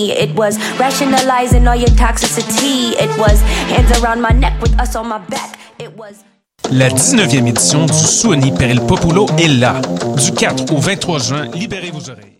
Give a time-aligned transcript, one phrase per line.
[0.00, 0.12] me.
[0.12, 2.92] It was rationalizing all your toxicity.
[2.98, 3.40] It was
[3.72, 5.58] hands around my neck with us on my back.
[5.78, 6.24] It was.
[6.70, 9.80] La 19e édition du Suoni per il Popolo est là.
[10.16, 12.39] Du 4 au 23 juin, libérez vos oreilles.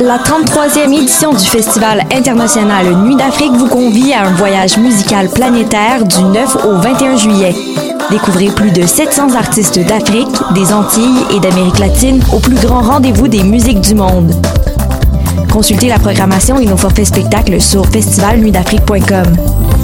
[0.00, 6.04] La 33e édition du Festival international Nuit d'Afrique vous convie à un voyage musical planétaire
[6.04, 7.54] du 9 au 21 juillet.
[8.10, 13.28] Découvrez plus de 700 artistes d'Afrique, des Antilles et d'Amérique latine au plus grand rendez-vous
[13.28, 14.32] des musiques du monde.
[15.52, 19.83] Consultez la programmation et nos forfaits spectacles sur festivalnuitdafrique.com.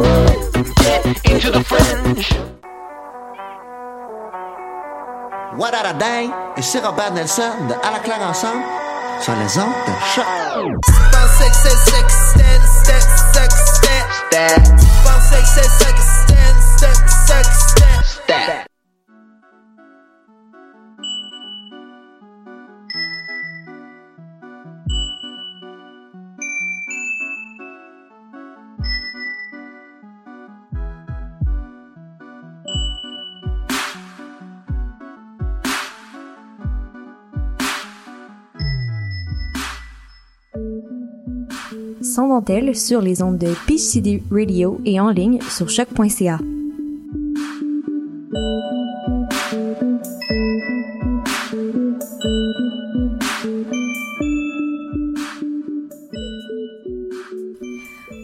[5.57, 6.29] What a Day.
[6.61, 8.63] C'est Robert Nelson de À la claire ensemble
[9.21, 10.25] sur les ondes de choc.
[42.13, 46.39] Sans dentelle sur les ondes de PCD Radio et en ligne sur choc.ca.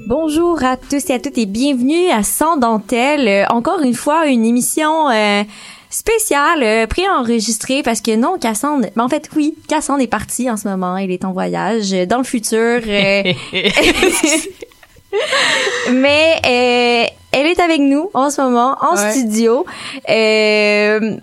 [0.09, 3.29] Bonjour à tous et à toutes et bienvenue à Sans dentelle.
[3.29, 5.43] Euh, encore une fois, une émission euh,
[5.89, 10.57] spéciale, euh, préenregistrée parce que non, Cassandre, mais en fait oui, Cassandre est partie en
[10.57, 12.81] ce moment, elle est en voyage euh, dans le futur.
[12.85, 13.23] euh,
[15.91, 19.11] mais euh, elle est avec nous en ce moment en Ouais.
[19.11, 19.65] studio.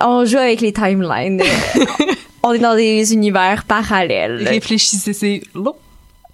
[0.01, 1.43] On joue avec les timelines.
[2.43, 4.47] On est dans des univers parallèles.
[4.47, 5.75] Réfléchissez, c'est long.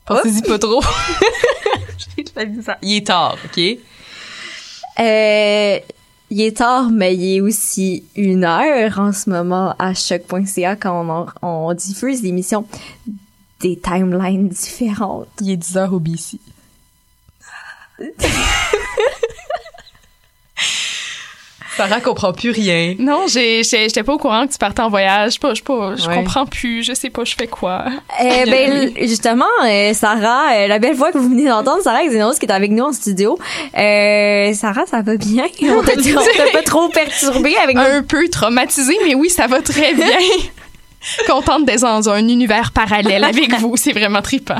[0.06, 0.80] Pensez-y pas trop.
[2.34, 2.78] Fait ça.
[2.82, 3.60] Il est tard, OK?
[4.98, 5.78] Euh,
[6.30, 11.04] il est tard, mais il est aussi une heure en ce moment à choc.ca quand
[11.04, 11.26] on, en-
[11.68, 12.64] on diffuse l'émission
[13.60, 15.28] des timelines différentes.
[15.40, 16.38] Il est 10 heures au BC.
[21.88, 22.94] Sarah comprend plus rien.
[22.98, 25.34] Non, j'étais pas au courant que tu partais en voyage.
[25.34, 26.14] Je, pas- je, pas- je Ouais.
[26.14, 26.82] comprends plus.
[26.82, 27.84] Je sais pas, je fais quoi.
[28.22, 32.38] Eh ben, justement, euh, Sarah, euh, la belle voix que vous venez d'entendre, Sarah Xenos
[32.38, 33.38] qui est avec nous en studio.
[33.78, 35.44] Euh, Sarah, ça va bien?
[35.62, 35.92] On t'a
[36.52, 37.82] pas trop perturbé avec nous?
[37.82, 40.06] Un peu traumatisée, mais oui, ça va très bien.
[41.26, 43.76] Contente d'être dans un univers parallèle avec vous.
[43.78, 44.56] C'est vraiment trippant.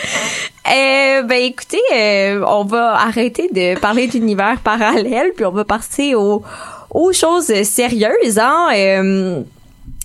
[0.66, 6.14] Euh, ben écoutez, euh, on va arrêter de parler d'univers parallèle, puis on va passer
[6.14, 6.42] aux,
[7.12, 8.38] choses sérieuses.
[8.38, 8.68] Hein?
[8.76, 9.42] Euh,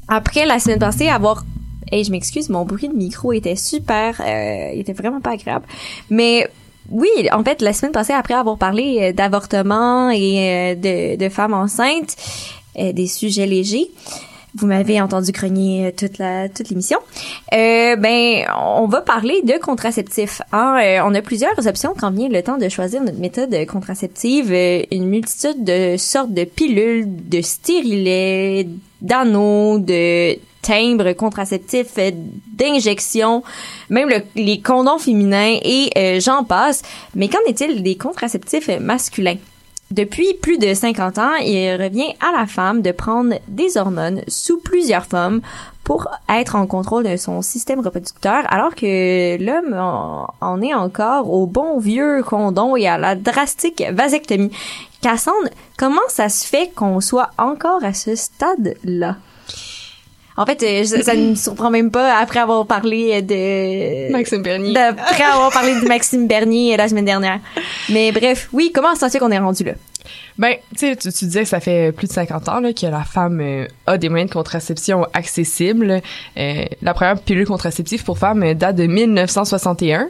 [0.08, 1.44] après la semaine passée, avoir...
[1.92, 4.20] Hey, je m'excuse, mon bruit de micro était super...
[4.74, 5.66] Il était vraiment pas agréable.
[6.10, 6.48] Mais
[6.90, 12.16] oui, en fait, la semaine passée, après avoir parlé d'avortement et de, femmes enceintes,
[12.76, 13.92] des sujets légers,
[14.58, 16.98] Vous m'avez entendu grogner toute la toute l'émission.
[17.54, 20.42] Euh, ben, on va parler de contraceptifs.
[20.54, 20.78] Hein?
[20.82, 24.52] Euh, on a plusieurs options quand vient le temps de choisir notre méthode contraceptive.
[24.54, 28.68] Euh, une multitude de sortes de pilules, de stérilets,
[29.02, 32.12] d'anneaux, de timbres contraceptifs, euh,
[32.58, 33.44] d'injections,
[33.90, 36.82] même le- les condoms féminins et euh, j'en passe.
[37.14, 39.36] Mais qu'en est-il des contraceptifs masculins?
[39.92, 44.60] Depuis plus de 50 ans, il revient à la femme de prendre des hormones sous
[44.60, 45.42] plusieurs formes
[45.84, 49.76] pour être en contrôle de son système reproducteur, alors que l'homme
[50.42, 54.52] en, est encore au bon vieux condom et à la drastique vasectomie.
[55.02, 59.18] Cassandre, comment ça se fait qu'on soit encore à ce stade-là?
[60.38, 64.12] En fait, euh, ça, ne me surprend même pas après avoir parlé de...
[64.12, 64.78] Maxime Bernier.
[64.78, 67.40] Après avoir parlé de Maxime Bernier la semaine dernière.
[67.90, 69.74] Mais bref, oui, comment ça se fait qu'on est rendu là?
[70.38, 73.40] Ben, tu tu, disais que ça fait plus de 50 ans là, que la femme
[73.42, 76.02] euh, a des moyens de contraception accessibles.
[76.38, 80.08] Euh, la première pilule contraceptive pour femmes euh, date de 1961,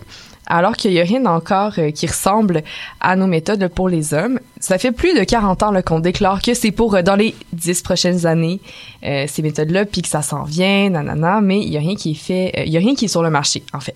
[0.48, 2.64] alors qu'il y a rien encore euh, qui ressemble
[3.00, 4.40] à nos méthodes pour les hommes.
[4.60, 7.82] Ça fait plus de 40 ans qu'on déclare que c'est pour euh, dans les 10
[7.82, 8.60] prochaines années
[9.04, 12.12] euh, ces méthodes-là, puis que ça s'en vient, nanana, mais il y a rien qui
[12.12, 13.96] est fait, euh, il y a rien qui est sur le marché en fait.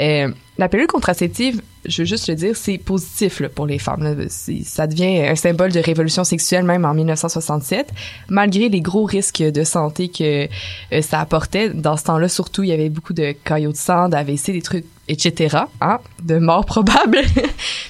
[0.00, 4.26] Euh, la pilule contraceptive, je veux juste le dire, c'est positif pour les femmes.
[4.64, 7.90] Ça devient un symbole de révolution sexuelle même en 1967,
[8.28, 10.48] malgré les gros risques de santé que
[10.92, 11.70] euh, ça apportait.
[11.70, 14.84] Dans ce temps-là, surtout, il y avait beaucoup de caillots de sang, d'AVC, des trucs,
[15.08, 17.20] etc., hein, de morts probables.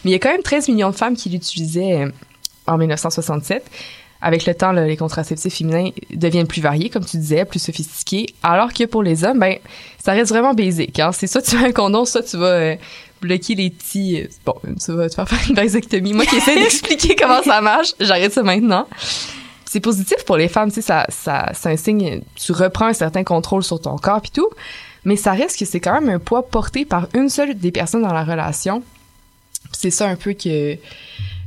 [0.05, 2.11] Mais il y a quand même 13 millions de femmes qui l'utilisaient euh,
[2.67, 3.65] en 1967.
[4.23, 8.27] Avec le temps, là, les contraceptifs féminins deviennent plus variés, comme tu disais, plus sophistiqués.
[8.43, 9.57] Alors que pour les hommes, ben,
[10.03, 10.99] ça reste vraiment basique.
[10.99, 11.13] Hein?
[11.13, 12.77] C'est soit tu as un condom, soit tu vas euh,
[13.23, 14.23] bloquer les petits...
[14.23, 16.13] euh, bon, tu vas te faire faire une vasectomie.
[16.13, 18.87] Moi qui essaie d'expliquer comment ça marche, j'arrête ça maintenant.
[19.65, 22.93] C'est positif pour les femmes, tu sais, ça, ça, c'est un signe, tu reprends un
[22.93, 24.49] certain contrôle sur ton corps puis tout,
[25.05, 28.03] mais ça reste que c'est quand même un poids porté par une seule des personnes
[28.03, 28.83] dans la relation.
[29.73, 30.77] C'est ça un peu que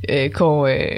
[0.10, 0.96] euh, qu'on euh,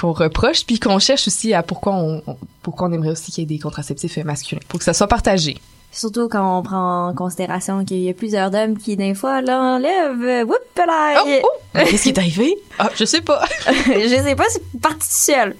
[0.00, 3.42] qu'on reproche puis qu'on cherche aussi à pourquoi on, on- pourquoi on aimerait aussi qu'il
[3.42, 5.56] y ait des contraceptifs masculins pour que ça soit partagé.
[5.92, 10.46] Surtout quand on prend en considération qu'il y a plusieurs hommes qui, des fois, l'enlèvent.
[10.48, 11.24] Whoop, là!
[11.26, 11.48] Oh, oh!
[11.74, 12.54] Qu'est-ce qui est arrivé?
[12.78, 13.44] Ah, je sais pas.
[13.66, 15.56] je sais pas, c'est parti seul.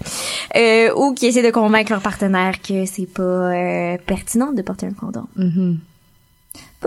[0.55, 4.85] Euh, ou qui essaient de convaincre leur partenaire que c'est pas euh, pertinent de porter
[4.85, 5.25] un condom.
[5.35, 5.79] Mhm.
[5.79, 5.90] Pas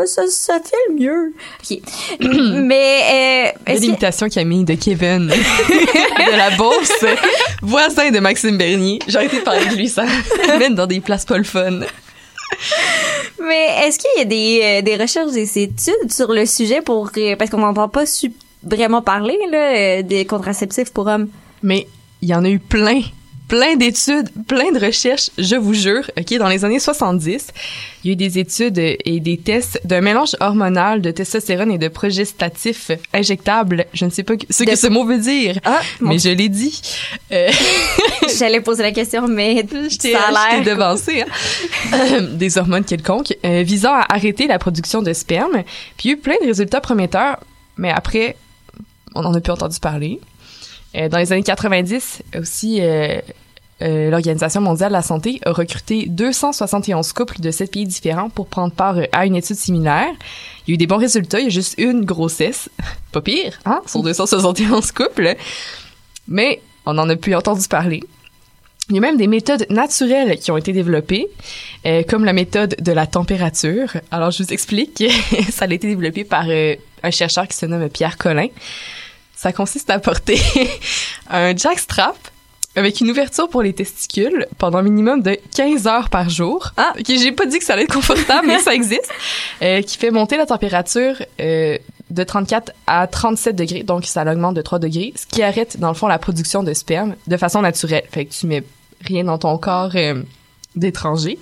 [0.07, 1.33] ça, ça fait le mieux.
[1.63, 1.79] Ok.
[2.21, 7.05] Mais, euh, a est-ce que- l'imitation Camille de Kevin de la bourse,
[7.63, 8.99] voisin de Maxime Bernier.
[9.07, 10.05] J'ai arrêté de parler de lui, ça
[10.59, 11.81] mène dans des places pas le fun.
[13.41, 17.11] mais est-ce qu'il y a des, euh, des recherches, des études sur le sujet pour,
[17.17, 18.33] euh, parce qu'on n'entend pas su-
[18.63, 21.29] vraiment parler, là, euh, des contraceptifs pour hommes?
[21.63, 21.87] Mais
[22.23, 23.01] il y en a eu plein,
[23.49, 26.11] plein d'études, plein de recherches, je vous jure.
[26.19, 27.49] OK, dans les années 70,
[28.03, 31.79] il y a eu des études et des tests d'un mélange hormonal de testostérone et
[31.79, 33.87] de progestatif injectable.
[33.93, 36.49] Je ne sais pas ce que De- ce mot veut dire, Ah, mais je l'ai
[36.49, 36.81] dit.
[37.33, 37.51] Euh,
[38.39, 39.65] J'allais poser la question, mais
[40.01, 40.65] ça a l'air.
[40.65, 41.23] devancé.
[41.23, 41.27] hein.
[41.95, 45.63] Euh, des hormones quelconques euh, visant à arrêter la production de sperme.
[45.97, 47.39] Puis il y a eu plein de résultats prometteurs,
[47.77, 48.37] mais après,
[49.15, 50.19] on n'en a plus entendu parler.
[50.97, 53.21] Euh, dans les années 90 aussi, euh,
[53.83, 58.47] euh, l'Organisation mondiale de la santé a recruté 271 couples de sept pays différents pour
[58.47, 60.13] prendre part à une étude similaire.
[60.67, 62.71] Il y a eu des bons résultats, il y a juste une grossesse.
[63.13, 65.35] Pas pire, hein, sur 271 couples.
[66.29, 68.01] Mais on n'en a plus entendu parler.
[68.91, 71.29] Il y a même des méthodes naturelles qui ont été développées,
[71.87, 73.89] euh, comme la méthode de la température.
[74.11, 75.03] Alors, je vous explique.
[75.51, 78.49] ça a été développé par euh, un chercheur qui se nomme Pierre Collin.
[79.45, 80.41] Ça consiste à porter
[81.29, 82.17] un jackstrap
[82.77, 86.73] avec une ouverture pour les testicules pendant un minimum de 15 heures par jour.
[86.79, 89.11] Ah, ok, j'ai pas dit que ça allait être confortable, mais ça existe.
[89.61, 91.77] Euh, qui fait monter la température euh,
[92.09, 95.89] de 34 à 37 degrés, donc ça l'augmente de 3 degrés, ce qui arrête dans
[95.89, 98.05] le fond la production de sperme de façon naturelle.
[98.11, 98.65] Fait que tu mets
[99.03, 100.23] rien dans ton corps euh,
[100.75, 101.39] d'étranger.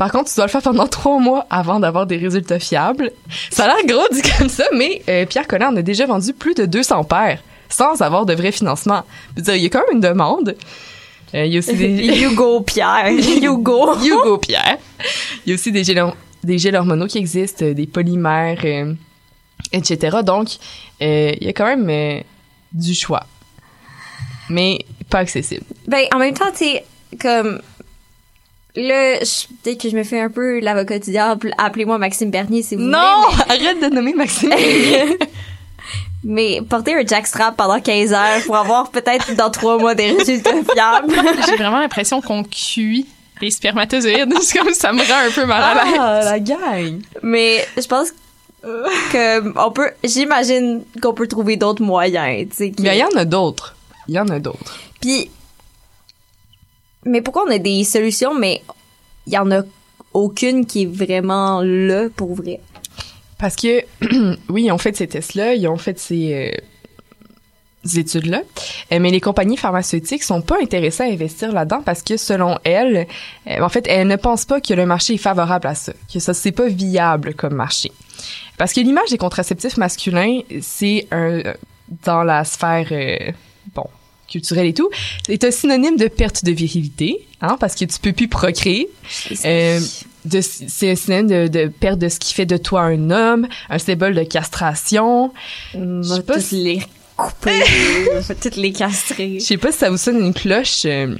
[0.00, 3.12] Par contre, tu dois le faire pendant trois mois avant d'avoir des résultats fiables.
[3.50, 6.32] Ça a l'air gros dit comme ça, mais euh, Pierre Collin en a déjà vendu
[6.32, 9.02] plus de 200 paires sans avoir de vrai financement.
[9.36, 10.56] Je veux dire, il y a quand même une demande.
[11.34, 12.22] Euh, il y a aussi des...
[12.22, 13.08] Hugo Pierre.
[13.42, 13.94] Hugo.
[14.02, 14.78] Hugo Pierre.
[15.44, 16.02] Il y a aussi des gels,
[16.42, 18.94] des gels hormonaux qui existent, euh, des polymères, euh,
[19.70, 20.20] etc.
[20.24, 20.48] Donc,
[21.02, 22.22] euh, il y a quand même euh,
[22.72, 23.26] du choix.
[24.48, 24.78] Mais
[25.10, 25.66] pas accessible.
[25.86, 26.84] Ben, en même temps, tu sais,
[27.20, 27.60] comme.
[28.76, 31.52] Là, je- peut-être que je me fais un peu l'avocat du diable.
[31.58, 32.98] Appelez-moi Maxime Bernier si vous Non!
[33.30, 33.42] voulez.
[33.66, 34.50] Arrête de nommer Maxime.
[34.50, 35.18] Mais,
[36.24, 40.50] mais porter un jackstrap pendant 15 heures pour avoir peut-être dans trois mois des résultats
[40.72, 41.12] fiables.
[41.48, 43.06] J'ai vraiment l'impression qu'on cuit
[43.40, 45.94] Les spermatozoïdes, c'est comme ça me rend un peu mal à l'aise.
[45.98, 47.00] Ah, la gang!
[47.22, 48.12] Mais je pense
[48.62, 52.70] que on peut, j'imagine qu'on peut trouver d'autres moyens, tu sais.
[52.70, 53.74] qui- Mais il y en a d'autres.
[54.06, 54.78] Il y en a d'autres.
[55.00, 55.30] Puis,
[57.04, 58.62] mais pourquoi on a des solutions, mais
[59.26, 59.62] il y en a
[60.12, 62.60] aucune qui est vraiment là pour vrai?
[63.38, 63.84] Parce que,
[64.50, 66.52] oui, ont fait ces tests-là, ils ont fait ces,
[67.84, 68.42] euh, études-là,
[68.92, 73.06] euh, mais les compagnies pharmaceutiques sont pas intéressées à investir là-dedans parce que, selon elles,
[73.48, 76.18] euh, en fait, elles ne pensent pas que le marché est favorable à ça, que
[76.18, 77.90] ça, c'est pas viable comme marché.
[78.58, 81.54] Parce que l'image des contraceptifs masculins, c'est un,
[82.04, 82.92] dans la sphère,
[83.74, 83.86] bon,
[84.30, 84.88] culturelle et tout,
[85.26, 88.88] c'est un synonyme de perte de virilité, hein, parce que tu peux plus procréer.
[89.44, 89.80] Euh,
[90.40, 93.78] c'est un synonyme de, de perte de ce qui fait de toi un homme, un
[93.78, 95.32] symbole de castration.
[95.74, 96.82] On Je sais pas si- les
[97.16, 97.62] couper,
[98.56, 99.34] les castrer.
[99.40, 101.16] Je sais pas si ça vous sonne une cloche, euh,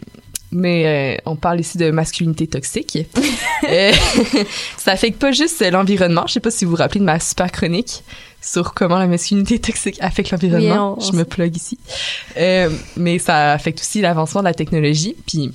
[0.52, 2.98] mais euh, on parle ici de masculinité toxique.
[4.78, 6.24] Ça affecte pas juste l'environnement.
[6.26, 8.02] Je sais pas si vous vous rappelez de ma super chronique
[8.40, 10.96] sur comment la masculinité toxique affecte l'environnement.
[10.98, 11.78] Oui, Je me plug ici.
[12.36, 15.16] Euh, mais ça affecte aussi l'avancement de la technologie.
[15.26, 15.52] Puis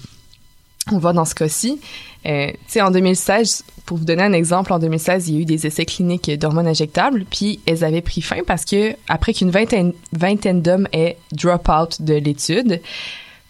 [0.92, 1.80] on voit dans ce cas-ci.
[2.26, 5.42] Euh, tu sais, en 2016, pour vous donner un exemple, en 2016, il y a
[5.42, 9.52] eu des essais cliniques d'hormones injectables, puis elles avaient pris fin parce que après qu'une
[9.52, 12.82] vingtaine, vingtaine d'hommes aient drop out de l'étude,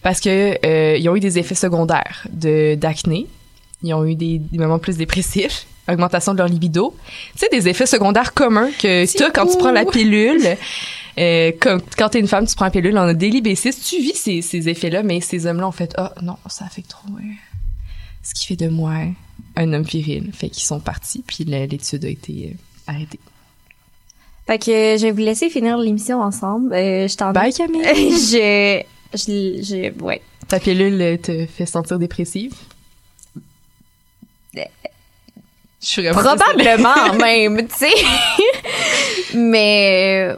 [0.02, 3.26] parce que euh, ils ont eu des effets secondaires de d'acné,
[3.82, 6.94] ils ont eu des, des moments plus dépressifs, augmentation de leur libido,
[7.32, 10.56] tu sais des effets secondaires communs que tu as quand tu prends la pilule.
[11.18, 14.14] Euh, comme, quand t'es une femme, tu prends la pilule en daily basis, tu vis
[14.14, 17.22] ces, ces effets-là, mais ces hommes-là ont fait «Ah, non, ça affecte trop euh,
[18.22, 18.92] ce qui fait de moi
[19.56, 23.20] un homme viril.» Fait qu'ils sont partis, puis l'étude a été euh, arrêtée.
[24.46, 26.72] Fait que je vais vous laisser finir l'émission ensemble.
[26.72, 27.82] Euh, je t'en Bye, Camille!
[27.84, 30.22] je, je, je, ouais.
[30.46, 32.54] Ta pilule euh, te fait sentir dépressive?
[35.88, 36.10] Je.
[36.10, 37.94] Probablement même, tu sais.
[39.34, 40.28] Mais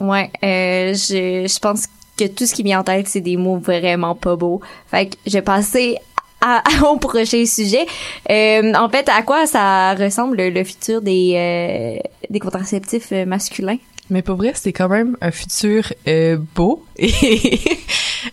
[0.00, 1.86] ouais, euh, je, je pense
[2.16, 4.60] que tout ce qui vient en tête, c'est des mots vraiment pas beaux.
[4.90, 5.96] Fait que je vais passer
[6.40, 7.86] à, au prochain sujet.
[8.30, 13.78] Euh, en fait, à quoi ça ressemble le, futur des, euh, des contraceptifs masculins?
[14.10, 16.84] Mais pour vrai, c'est quand même un futur euh, beau.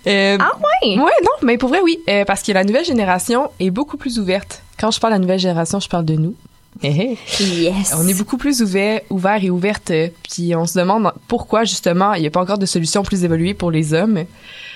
[0.06, 0.52] Euh, Ah
[0.84, 0.98] ouais?
[1.00, 2.00] Ouais, non, mais pour vrai, oui.
[2.10, 4.62] euh, parce que la nouvelle génération est beaucoup plus ouverte.
[4.80, 6.36] Quand je parle de la nouvelle génération, je parle de nous.
[6.82, 7.44] Eh, eh.
[7.44, 7.94] Yes.
[7.98, 9.92] On est beaucoup plus ouvert, ouvert et ouverte.
[10.24, 13.54] Puis on se demande pourquoi, justement, il n'y a pas encore de solution plus évoluée
[13.54, 14.24] pour les hommes.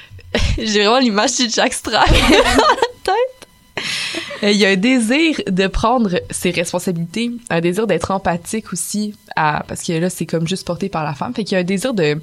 [0.58, 3.84] J'ai vraiment l'image de Jack Strack dans la tête.
[4.44, 9.64] Il y a un désir de prendre ses responsabilités, un désir d'être empathique aussi, à,
[9.68, 11.34] parce que là, c'est comme juste porté par la femme.
[11.34, 12.20] Fait qu'il y a un désir de,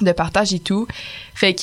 [0.00, 0.86] de partage et tout.
[1.34, 1.62] Fait que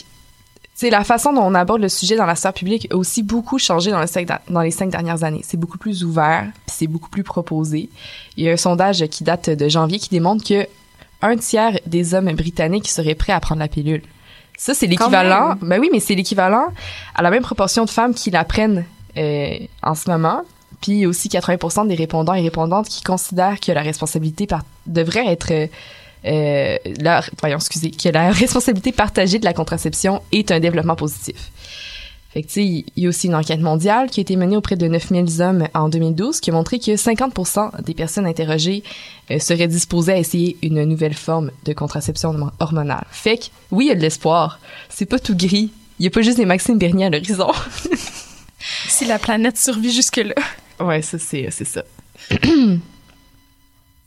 [0.79, 3.59] c'est la façon dont on aborde le sujet dans la sphère publique a aussi beaucoup
[3.59, 5.41] changé dans, le cinq da- dans les cinq dernières années.
[5.43, 7.89] C'est beaucoup plus ouvert, puis c'est beaucoup plus proposé.
[8.37, 10.65] Il y a un sondage qui date de janvier qui démontre que
[11.21, 14.03] un tiers des hommes britanniques seraient prêts à prendre la pilule.
[14.57, 15.55] Ça, c'est l'équivalent.
[15.61, 16.67] Ben oui, mais c'est l'équivalent
[17.13, 18.85] à la même proportion de femmes qui la prennent
[19.17, 20.43] euh, en ce moment.
[20.79, 25.51] Puis aussi 80% des répondants et répondantes qui considèrent que la responsabilité par- devrait être
[26.25, 31.51] euh, la, voyons, excusez, que la responsabilité partagée de la contraception est un développement positif.
[32.31, 34.55] Fait que, tu sais, il y a aussi une enquête mondiale qui a été menée
[34.55, 38.83] auprès de 9000 hommes en 2012 qui a montré que 50% des personnes interrogées
[39.31, 43.07] euh, seraient disposées à essayer une nouvelle forme de contraception hormonale.
[43.09, 44.59] Fait que, oui, il y a de l'espoir.
[44.89, 45.71] C'est pas tout gris.
[45.97, 47.51] Il y a pas juste des Maxime Bernier à l'horizon.
[48.89, 50.35] Si la planète survit jusque-là.
[50.81, 51.83] ouais, ça, c'est, c'est ça.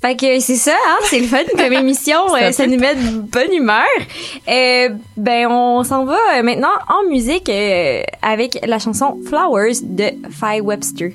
[0.02, 3.20] Fait que c'est ça, hein, c'est le fun comme émission, euh, ça nous met de
[3.20, 3.84] bonne humeur.
[4.48, 10.10] Euh, ben on s'en va euh, maintenant en musique euh, avec la chanson Flowers de
[10.28, 11.12] Faye Webster.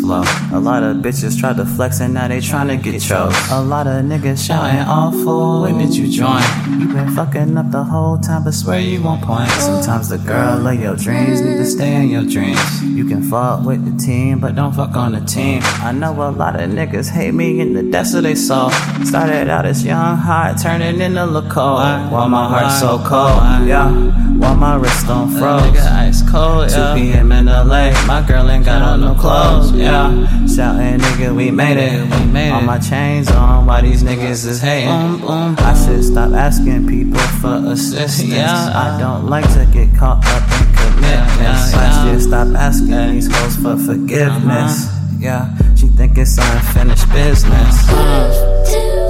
[0.00, 0.22] Flow.
[0.52, 3.34] A lot of bitches tried to flex and now they tryna get chose.
[3.50, 5.62] A lot of niggas shouting awful.
[5.62, 6.42] When did you join?
[6.80, 9.50] You been fucking up the whole time, but swear you won't point.
[9.50, 12.82] Sometimes the girl of your dreams need to stay in your dreams.
[12.82, 15.60] You can fuck with the team, but don't fuck on the team.
[15.62, 18.70] I know a lot of niggas hate me in the depths of they soul.
[19.04, 21.78] Started out as young, hot, turning into look cold.
[22.12, 23.90] Why my heart so cold, yeah.
[24.38, 25.99] why my wrist don't froze.
[26.30, 27.32] Ice cold, 2 p.m.
[27.32, 30.10] in LA, my girl ain't got on no clothes, yeah.
[30.46, 32.02] Shouting, nigga, we made it.
[32.02, 34.88] We made All my chains on, why these niggas is hating?
[34.88, 38.24] I should stop asking people for assistance.
[38.24, 41.74] Yeah, I don't like to get caught up in commitments.
[41.74, 44.86] I should stop asking these hoes for forgiveness.
[44.86, 44.96] Uh-huh.
[45.20, 49.09] Yeah, she think it's unfinished business.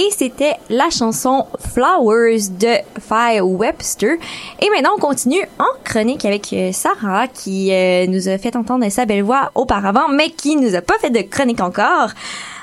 [0.00, 4.12] Et c'était la chanson Flowers de Fire Webster.
[4.60, 8.88] Et maintenant, on continue en chronique avec euh, Sarah qui euh, nous a fait entendre
[8.90, 12.10] sa belle voix auparavant, mais qui nous a pas fait de chronique encore.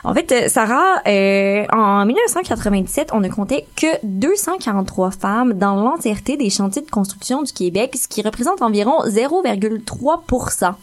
[0.05, 6.37] En fait, euh, Sarah, euh, en 1997, on ne comptait que 243 femmes dans l'entièreté
[6.37, 10.73] des chantiers de construction du Québec, ce qui représente environ 0,3%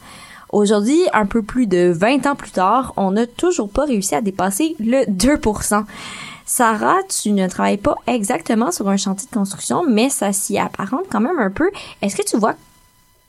[0.53, 4.21] Aujourd'hui, un peu plus de 20 ans plus tard, on n'a toujours pas réussi à
[4.21, 5.38] dépasser le 2
[6.46, 11.05] Sarah, tu ne travailles pas exactement sur un chantier de construction, mais ça s'y apparente
[11.11, 11.70] quand même un peu.
[12.00, 12.55] Est-ce que tu vois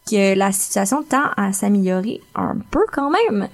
[0.09, 3.47] que la situation tend à s'améliorer un peu quand même?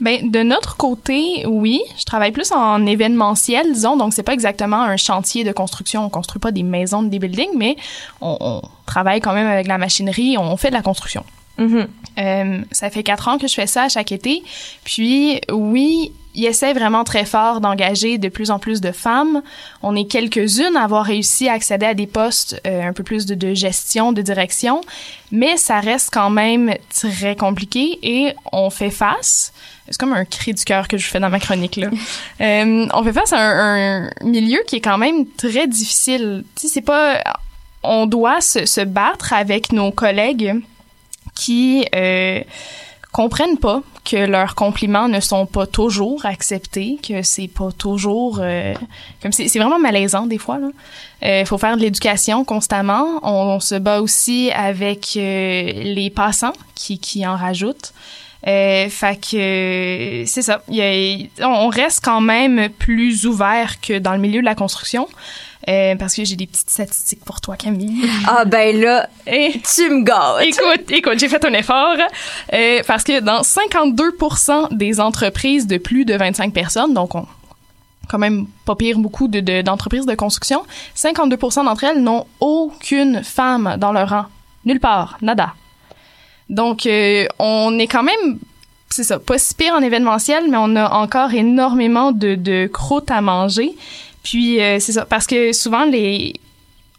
[0.00, 1.80] Ben, de notre côté, oui.
[1.98, 3.96] Je travaille plus en événementiel, disons.
[3.96, 6.04] Donc, c'est pas exactement un chantier de construction.
[6.04, 7.76] On construit pas des maisons, des buildings, mais
[8.20, 10.36] on, on travaille quand même avec la machinerie.
[10.38, 11.24] On fait de la construction.
[11.58, 11.86] Mm-hmm.
[12.18, 14.42] Euh, ça fait quatre ans que je fais ça à chaque été.
[14.84, 19.42] Puis, oui, il essaie vraiment très fort d'engager de plus en plus de femmes.
[19.82, 23.24] On est quelques-unes à avoir réussi à accéder à des postes euh, un peu plus
[23.26, 24.82] de, de gestion, de direction,
[25.32, 29.52] mais ça reste quand même très compliqué et on fait face.
[29.88, 31.88] C'est comme un cri du cœur que je fais dans ma chronique là.
[32.42, 36.44] Euh, on fait face à un, un milieu qui est quand même très difficile.
[36.54, 37.22] Tu sais, c'est pas,
[37.82, 40.54] on doit se, se battre avec nos collègues
[41.34, 42.40] qui euh,
[43.16, 48.74] comprennent pas que leurs compliments ne sont pas toujours acceptés, que c'est pas toujours euh,
[49.22, 50.58] comme c'est vraiment malaisant des fois.
[51.22, 53.06] Il faut faire de l'éducation constamment.
[53.22, 57.94] On, on se bat aussi avec euh, les passants qui qui en rajoutent.
[58.46, 60.62] Euh, fait que c'est ça.
[60.68, 64.54] Il y a- on reste quand même plus ouvert que dans le milieu de la
[64.54, 65.08] construction.
[65.68, 68.08] Euh, parce que j'ai des petites statistiques pour toi, Camille.
[68.28, 70.44] Ah ben là, Et tu me gâtes.
[70.46, 71.96] écoute, écoute, j'ai fait un effort
[72.52, 77.26] euh, parce que dans 52% des entreprises de plus de 25 personnes, donc on
[78.08, 80.62] quand même pas pire beaucoup de- de- d'entreprises de, construction,
[80.94, 84.26] 52% d'entre elles n'ont aucune femme dans leur rang.
[84.64, 85.54] Nulle part, nada.
[86.48, 88.38] Donc, euh, on est quand même,
[88.90, 93.10] c'est ça, pas si pire en événementiel, mais on a encore énormément de, de croûtes
[93.10, 93.74] à manger.
[94.22, 96.34] Puis, euh, c'est ça, parce que souvent, les,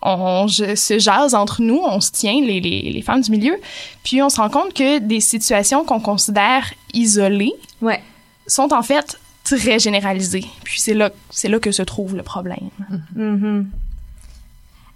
[0.02, 3.56] on je- se jase entre nous, on se tient, les, les, les femmes du milieu,
[4.04, 8.02] puis on se rend compte que des situations qu'on considère isolées Ouais.
[8.48, 10.44] sont en fait très généralisé.
[10.64, 12.70] Puis c'est là, c'est là que se trouve le problème.
[13.16, 13.70] Mhm.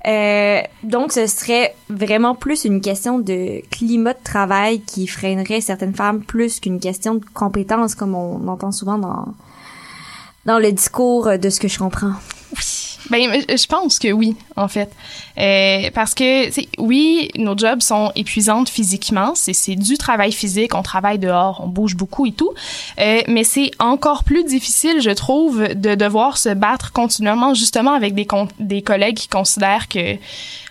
[0.08, 5.94] Euh, donc, ce serait vraiment plus une question de climat de travail qui freinerait certaines
[5.94, 9.28] femmes plus qu'une question de compétences, comme on entend souvent dans,
[10.46, 12.14] dans le discours de ce que je comprends.
[13.12, 14.90] Ben, je pense que oui, en fait.
[15.38, 19.34] Euh, parce que, oui, nos jobs sont épuisantes physiquement.
[19.36, 20.74] C'est, du travail physique.
[20.76, 22.52] On travaille dehors, on bouge beaucoup et tout.
[23.00, 28.16] Euh, mais c'est encore plus difficile, je trouve, de devoir se battre continuellement, justement, avec
[28.16, 28.26] des,
[28.60, 30.16] des collègues qui considèrent que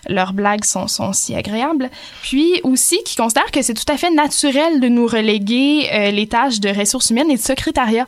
[0.09, 1.91] leurs blagues sont, sont si agréables.
[2.23, 6.25] Puis aussi, qui considèrent que c'est tout à fait naturel de nous reléguer euh, les
[6.25, 8.07] tâches de ressources humaines et de secrétariat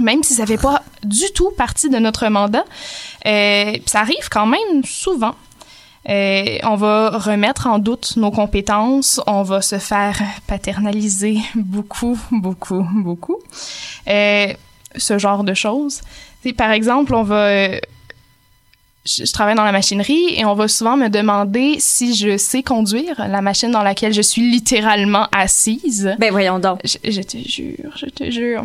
[0.00, 2.64] même si ça fait pas du tout partie de notre mandat.
[3.26, 5.34] Euh, ça arrive quand même souvent.
[6.08, 12.86] Euh, on va remettre en doute nos compétences, on va se faire paternaliser beaucoup, beaucoup,
[12.94, 13.38] beaucoup.
[14.06, 14.52] Euh,
[14.94, 16.02] ce genre de choses.
[16.56, 17.72] Par exemple, on va...
[17.72, 17.80] je,
[19.04, 23.26] je travaille dans la machinerie et on va souvent me demander si je sais conduire
[23.28, 26.14] la machine dans laquelle je suis littéralement assise.
[26.20, 26.80] Ben voyons donc.
[26.84, 28.64] Je, je te jure, je te jure.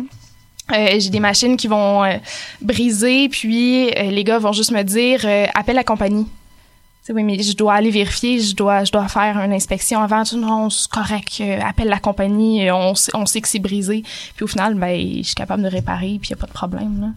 [0.72, 2.16] Euh, j'ai des machines qui vont euh,
[2.60, 6.24] briser, puis euh, les gars vont juste me dire euh, appelle la compagnie.
[6.24, 10.00] Tu sais, oui, mais je dois aller vérifier, je dois, je dois faire une inspection
[10.00, 10.22] avant.
[10.22, 14.04] Tu non, c'est correct, euh, appelle la compagnie, on, sait- on sait que c'est brisé.
[14.36, 16.52] Puis au final, ben, je suis capable de réparer, puis il n'y a pas de
[16.52, 17.12] problème.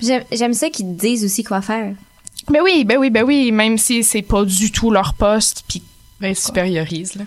[0.00, 1.92] J'aime, ça qu'ils te disent aussi quoi faire.
[2.48, 5.80] Ben oui, ben oui, ben oui, même si c'est pas du tout leur poste, puis
[6.20, 7.22] Ben, supériorise, là.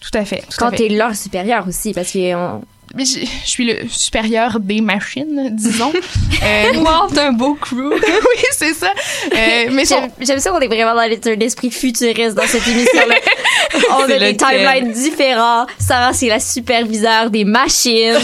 [0.00, 0.40] tout à fait.
[0.42, 0.76] tout Quand fait.
[0.76, 3.04] t'es leur supérieur aussi, parce que on- Mais je,
[3.44, 5.92] je suis le supérieur des machines, disons.
[6.42, 7.92] Euh, Wow, un beau crew!
[7.94, 8.92] oui, c'est ça.
[9.32, 13.14] Euh, mais j'aime, ça qu'on est vraiment dans l'état d'esprit futuriste dans cette émission-là.
[13.90, 15.66] on a des timelines différents.
[15.78, 18.18] Sarah, c'est la superviseure des machines.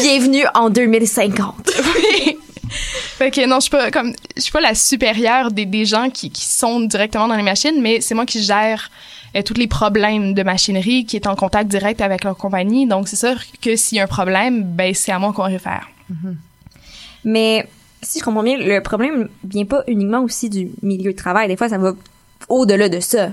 [0.00, 1.70] Bienvenue en 2050.
[1.96, 2.36] Oui.
[3.16, 6.10] Fait que non, je suis pas comme je suis pas la supérieure des, des gens
[6.10, 8.90] qui, qui sont directement dans les machines, mais c'est moi qui gère
[9.36, 12.86] euh, tous les problèmes de machinerie, qui est en contact direct avec leur compagnie.
[12.86, 15.88] Donc c'est sûr que s'il y a un problème, ben c'est à moi qu'on réfère.
[17.24, 17.66] Mais
[18.02, 21.48] si je comprends bien, le problème vient pas uniquement aussi du milieu de travail.
[21.48, 21.92] Des fois, ça va
[22.48, 23.30] au-delà de ça.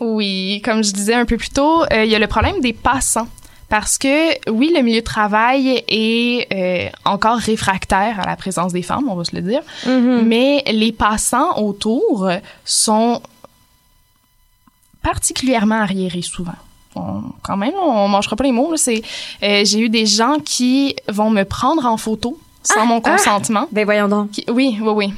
[0.00, 2.72] Oui, comme je disais un peu plus tôt, euh, il y a le problème des
[2.72, 3.28] passants.
[3.68, 8.82] Parce que, oui, le milieu de travail est euh, encore réfractaire à la présence des
[8.82, 12.30] femmes, on va se le dire, mais les passants autour
[12.64, 13.20] sont
[15.04, 16.56] particulièrement arriérés souvent.
[16.96, 18.70] On- quand même, on mangera pas les mots.
[18.72, 19.02] là, C'est,
[19.42, 23.68] euh, j'ai eu des gens qui vont me prendre en photo sans mon consentement.
[23.70, 24.30] Ben voyons donc.
[24.32, 25.12] Qui- oui, oui, oui.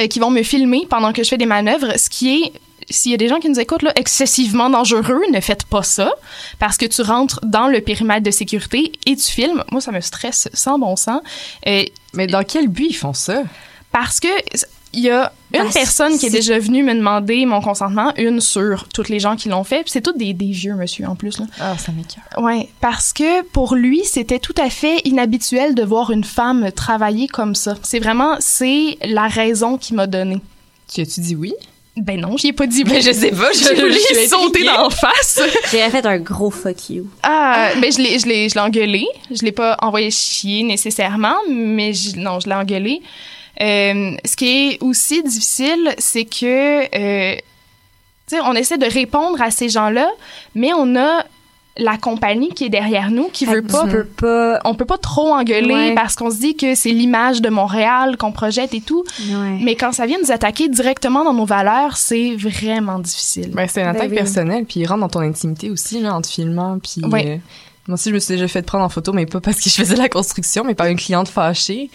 [0.00, 2.52] Euh, qui vont me filmer pendant que je fais des manœuvres, ce qui est,
[2.90, 6.12] s'il y a des gens qui nous écoutent, là, excessivement dangereux, ne faites pas ça,
[6.58, 9.62] parce que tu rentres dans le périmètre de sécurité et tu filmes.
[9.72, 11.20] Moi, ça me stresse sans bon sens.
[11.66, 11.84] Euh,
[12.14, 13.42] Mais dans quel but ils font ça?
[13.92, 14.28] parce que
[14.92, 18.88] il y a une personne qui est déjà venue me demander mon consentement, une sur
[18.88, 21.38] toutes les gens qui l'ont fait, puis c'est tous des, des vieux monsieur en plus
[21.38, 21.46] là.
[21.60, 22.24] Ah, ça m'écoeure.
[22.44, 27.28] Ouais, parce que pour lui, c'était tout à fait inhabituel de voir une femme travailler
[27.28, 27.76] comme ça.
[27.82, 30.40] C'est vraiment c'est la raison qui m'a donné.
[30.92, 31.52] Tu as-tu dit oui?
[31.96, 32.84] Ben non, j'y ai pas dit.
[32.84, 34.66] Ben, je sais pas, je- J'ai je suis sauter intriguée.
[34.66, 35.40] dans la face.
[35.72, 37.10] J'aurais fait un gros fuck you.
[37.22, 39.06] Ah, ben je l'ai, je l'ai, je l'ai engueulé.
[39.30, 43.02] Je l'ai pas envoyé chier nécessairement, mais je- non, je l'ai engueulé.
[43.60, 47.36] Euh, ce qui est aussi difficile, c'est que, euh,
[48.28, 50.08] tu sais, on essaie de répondre à ces gens-là,
[50.54, 51.24] mais on a
[51.76, 54.60] la compagnie qui est derrière nous qui veut pas tu peux pas.
[54.64, 55.94] on peut pas trop engueuler Ouais.
[55.94, 59.04] parce qu'on se dit que c'est l'image de Montréal qu'on projette et tout.
[59.30, 59.58] Ouais.
[59.62, 63.50] Mais quand ça vient nous attaquer directement dans nos valeurs, c'est vraiment difficile.
[63.52, 64.16] Ben, c'est une Ben attaque oui.
[64.16, 67.02] personnelle, puis il rentre dans ton intimité aussi, là, en te filmant, puis...
[67.04, 67.36] Euh,
[67.88, 69.74] moi aussi, je me suis déjà fait prendre en photo, mais pas parce que je
[69.74, 71.90] faisais la construction, mais par une cliente fâchée.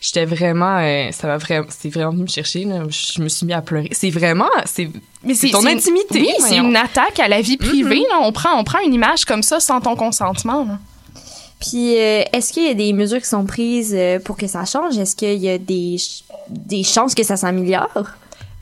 [0.00, 0.78] J'étais vraiment...
[0.78, 1.66] euh, ça m'a vraiment...
[1.68, 2.82] C'est vraiment venu me chercher, là.
[2.88, 3.90] Je me suis mis à pleurer.
[3.92, 4.48] C'est vraiment...
[4.64, 4.88] C'est
[5.22, 8.02] Mais c'est ton une- intimité, Oui, c'est une attaque à la vie privée.
[8.10, 8.18] là.
[8.22, 10.64] On prend, on prend une image comme ça sans ton consentement.
[10.64, 10.78] là.
[11.60, 14.64] Puis, euh, est-ce qu'il y a des mesures qui sont prises euh, pour que ça
[14.64, 14.96] change?
[14.96, 17.90] Est-ce qu'il y a des, ch- des chances que ça s'améliore?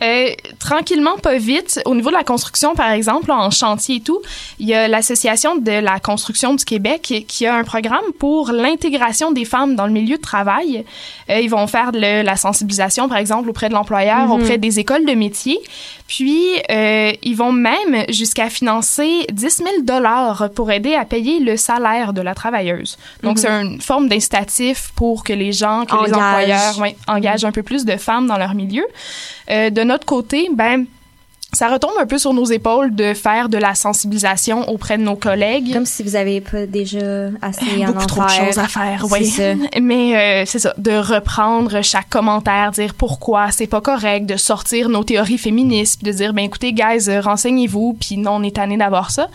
[0.03, 0.31] Euh,
[0.61, 1.81] tranquillement, pas vite.
[1.85, 4.21] Au niveau de la construction, par exemple, en chantier et tout,
[4.61, 9.33] il y a l'Association de la construction du Québec qui, a un programme pour l'intégration
[9.33, 10.85] des femmes dans le milieu de travail.
[11.31, 14.79] Euh, ils vont faire de le- la sensibilisation, par exemple, auprès de l'employeur, auprès des
[14.79, 15.59] écoles de métiers.
[16.07, 21.57] Puis, euh, ils vont même jusqu'à financer 10 000 dollars pour aider à payer le
[21.57, 22.97] salaire de la travailleuse.
[23.23, 27.53] Donc, c'est une forme d'incitatif pour que les gens, que les employeurs ouais, engagent un
[27.53, 28.87] peu plus de femmes dans leur milieu.
[29.51, 30.85] Euh, de notre côté, ben
[31.55, 35.17] ça retombe un peu sur nos épaules de faire de la sensibilisation auprès de nos
[35.17, 35.73] collègues.
[35.73, 39.35] Comme si vous avez pas déjà assez en Beaucoup trop de choses à faire, oui.
[39.81, 44.91] Mais euh, c'est ça, de reprendre chaque commentaire, dire pourquoi c'est pas correct, de sortir
[44.91, 48.57] nos théories féministes, puis de dire ben écoutez guys, euh, renseignez-vous, puis non, on est
[48.57, 49.29] tanné d'avoir ça.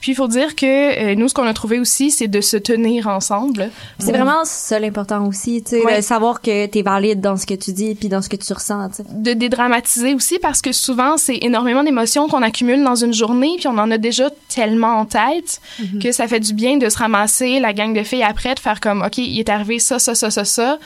[0.00, 2.56] Puis il faut dire que euh, nous ce qu'on a trouvé aussi, c'est de se
[2.56, 3.70] tenir ensemble.
[4.00, 7.54] C'est vraiment ça l'important aussi, tu sais, de savoir que t'es valide dans ce que
[7.54, 9.04] tu dis puis dans ce que tu ressens, tu sais.
[9.08, 13.68] de dédramatiser aussi parce que souvent c'est énormément d'émotions qu'on accumule dans une journée puis
[13.68, 15.60] on en a déjà tellement en tête
[16.00, 18.80] que ça fait du bien de se ramasser la gang de filles après de faire
[18.80, 20.78] comme OK, il est arrivé ça ça ça ça ça.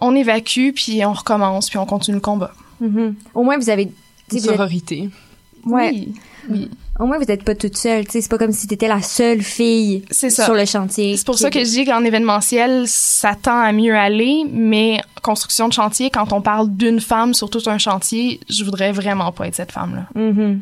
[0.00, 2.52] On évacue puis on recommence puis on continue le combat.
[2.80, 3.14] Mhm.
[3.34, 3.90] Au moins vous avez
[4.32, 5.10] Une sororité.
[5.64, 5.90] Ouais.
[5.90, 6.14] Oui.
[6.48, 6.70] Oui.
[6.98, 9.00] Au moins vous êtes pas toute seule, tu sais, c'est pas comme si t'étais la
[9.02, 11.16] seule fille sur le chantier.
[11.16, 15.00] C'est pour qui- ça que je dis qu'en événementiel, ça tend à mieux aller, mais
[15.22, 19.30] construction de chantier, quand on parle d'une femme sur tout un chantier, je voudrais vraiment
[19.30, 20.06] pas être cette femme-là.
[20.20, 20.60] Mhm.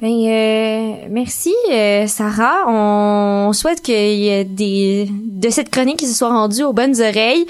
[0.00, 2.68] Ben, euh, merci, euh, Sarah.
[2.68, 6.94] On souhaite qu'il y ait des, de cette chronique qui se soit rendue aux bonnes
[7.00, 7.46] oreilles.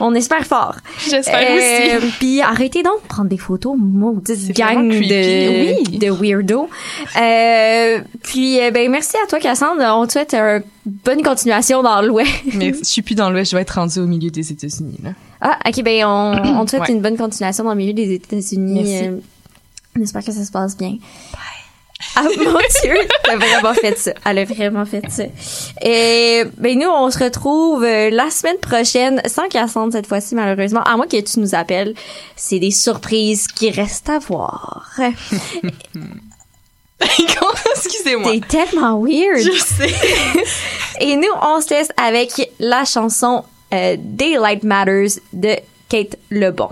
[0.00, 0.74] On espère fort.
[1.08, 2.12] J'espère aussi.
[2.18, 5.98] Puis arrêtez donc de prendre des photos, maudite gang de, Oui.
[5.98, 6.68] de weirdo.
[7.16, 9.80] Euh, puis, euh, ben, merci à toi, Cassandre.
[9.96, 10.64] On te souhaite une
[11.04, 12.28] bonne continuation dans l'Ouest.
[12.54, 14.98] Mais je suis plus dans l'Ouest, je vais être rendue au milieu des États-Unis.
[15.04, 15.10] Là.
[15.40, 16.92] Ah, ok, ben, on, on te souhaite Ouais.
[16.92, 18.82] une bonne continuation dans le milieu des États-Unis.
[18.82, 19.06] Merci.
[19.06, 19.16] Euh,
[19.96, 20.96] on espère que ça se passe bien.
[22.16, 24.12] Ah mon Dieu, elle a vraiment fait ça.
[24.24, 25.24] Elle a vraiment fait ça.
[25.82, 30.82] Et ben nous, on se retrouve euh, la semaine prochaine, sans Cassandre cette fois-ci malheureusement.
[30.82, 31.94] À moins que tu nous appelles,
[32.36, 34.90] c'est des surprises qui restent à voir.
[37.76, 38.32] Excusez-moi.
[38.32, 39.40] T'es tellement weird.
[39.40, 39.94] Je sais.
[41.00, 45.56] Et nous, on se laisse avec la chanson euh, Daylight Matters de
[45.88, 46.70] Kate Lebon.